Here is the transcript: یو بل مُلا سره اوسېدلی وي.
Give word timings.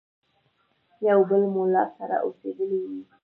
یو 1.07 1.19
بل 1.29 1.41
مُلا 1.55 1.83
سره 1.97 2.15
اوسېدلی 2.25 2.79
وي. 2.89 3.01